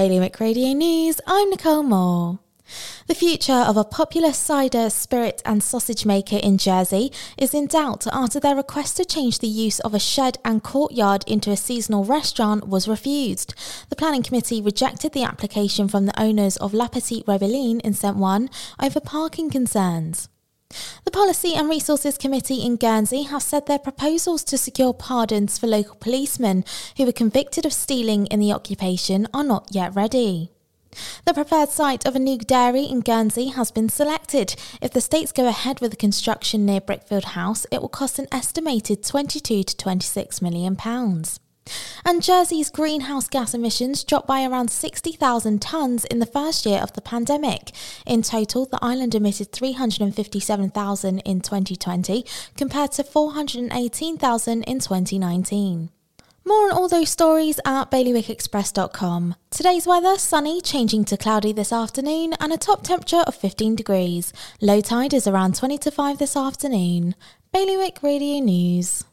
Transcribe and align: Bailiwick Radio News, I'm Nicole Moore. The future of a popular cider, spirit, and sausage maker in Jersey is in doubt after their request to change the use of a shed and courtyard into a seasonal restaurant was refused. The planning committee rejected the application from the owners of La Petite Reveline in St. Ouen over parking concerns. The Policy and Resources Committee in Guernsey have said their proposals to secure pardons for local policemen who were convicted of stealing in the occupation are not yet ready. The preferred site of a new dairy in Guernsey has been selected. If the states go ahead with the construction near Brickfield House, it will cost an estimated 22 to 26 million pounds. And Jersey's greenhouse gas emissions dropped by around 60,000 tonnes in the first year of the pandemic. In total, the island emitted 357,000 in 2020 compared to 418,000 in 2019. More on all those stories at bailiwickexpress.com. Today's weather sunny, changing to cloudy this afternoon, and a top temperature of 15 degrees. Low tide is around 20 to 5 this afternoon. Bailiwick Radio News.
Bailiwick 0.00 0.40
Radio 0.40 0.72
News, 0.72 1.20
I'm 1.26 1.50
Nicole 1.50 1.82
Moore. 1.82 2.38
The 3.06 3.14
future 3.14 3.52
of 3.52 3.76
a 3.76 3.84
popular 3.84 4.32
cider, 4.32 4.88
spirit, 4.88 5.42
and 5.44 5.62
sausage 5.62 6.06
maker 6.06 6.38
in 6.38 6.56
Jersey 6.56 7.12
is 7.36 7.52
in 7.52 7.66
doubt 7.66 8.06
after 8.10 8.40
their 8.40 8.56
request 8.56 8.96
to 8.96 9.04
change 9.04 9.40
the 9.40 9.46
use 9.46 9.78
of 9.80 9.92
a 9.92 9.98
shed 9.98 10.38
and 10.42 10.62
courtyard 10.62 11.22
into 11.26 11.50
a 11.50 11.56
seasonal 11.58 12.06
restaurant 12.06 12.66
was 12.66 12.88
refused. 12.88 13.52
The 13.90 13.96
planning 13.96 14.22
committee 14.22 14.62
rejected 14.62 15.12
the 15.12 15.24
application 15.24 15.86
from 15.86 16.06
the 16.06 16.18
owners 16.18 16.56
of 16.56 16.72
La 16.72 16.88
Petite 16.88 17.26
Reveline 17.26 17.82
in 17.82 17.92
St. 17.92 18.16
Ouen 18.16 18.48
over 18.82 19.00
parking 19.00 19.50
concerns. 19.50 20.30
The 21.04 21.10
Policy 21.10 21.54
and 21.54 21.68
Resources 21.68 22.16
Committee 22.16 22.64
in 22.64 22.76
Guernsey 22.76 23.24
have 23.24 23.42
said 23.42 23.66
their 23.66 23.78
proposals 23.78 24.44
to 24.44 24.56
secure 24.56 24.94
pardons 24.94 25.58
for 25.58 25.66
local 25.66 25.96
policemen 25.96 26.64
who 26.96 27.04
were 27.04 27.12
convicted 27.12 27.66
of 27.66 27.72
stealing 27.72 28.26
in 28.26 28.38
the 28.38 28.52
occupation 28.52 29.26
are 29.34 29.42
not 29.42 29.68
yet 29.72 29.94
ready. 29.94 30.50
The 31.24 31.34
preferred 31.34 31.70
site 31.70 32.06
of 32.06 32.16
a 32.16 32.20
new 32.20 32.38
dairy 32.38 32.84
in 32.84 33.00
Guernsey 33.00 33.48
has 33.48 33.70
been 33.70 33.88
selected. 33.88 34.56
If 34.80 34.92
the 34.92 35.00
states 35.00 35.32
go 35.32 35.48
ahead 35.48 35.80
with 35.80 35.90
the 35.92 35.96
construction 35.96 36.66
near 36.66 36.80
Brickfield 36.80 37.24
House, 37.24 37.66
it 37.70 37.80
will 37.80 37.88
cost 37.88 38.18
an 38.18 38.26
estimated 38.32 39.04
22 39.04 39.64
to 39.64 39.76
26 39.76 40.42
million 40.42 40.76
pounds. 40.76 41.40
And 42.04 42.22
Jersey's 42.22 42.70
greenhouse 42.70 43.28
gas 43.28 43.54
emissions 43.54 44.04
dropped 44.04 44.26
by 44.26 44.44
around 44.44 44.70
60,000 44.70 45.60
tonnes 45.60 46.04
in 46.06 46.18
the 46.18 46.26
first 46.26 46.66
year 46.66 46.80
of 46.80 46.92
the 46.94 47.00
pandemic. 47.00 47.72
In 48.06 48.22
total, 48.22 48.66
the 48.66 48.78
island 48.82 49.14
emitted 49.14 49.52
357,000 49.52 51.18
in 51.20 51.40
2020 51.40 52.24
compared 52.56 52.92
to 52.92 53.04
418,000 53.04 54.62
in 54.64 54.78
2019. 54.78 55.90
More 56.44 56.64
on 56.64 56.72
all 56.72 56.88
those 56.88 57.10
stories 57.10 57.60
at 57.66 57.90
bailiwickexpress.com. 57.90 59.34
Today's 59.50 59.86
weather 59.86 60.16
sunny, 60.16 60.62
changing 60.62 61.04
to 61.04 61.18
cloudy 61.18 61.52
this 61.52 61.72
afternoon, 61.72 62.32
and 62.40 62.52
a 62.52 62.56
top 62.56 62.82
temperature 62.82 63.22
of 63.26 63.34
15 63.34 63.76
degrees. 63.76 64.32
Low 64.60 64.80
tide 64.80 65.12
is 65.12 65.26
around 65.26 65.54
20 65.54 65.76
to 65.78 65.90
5 65.90 66.18
this 66.18 66.36
afternoon. 66.36 67.14
Bailiwick 67.52 68.02
Radio 68.02 68.38
News. 68.38 69.04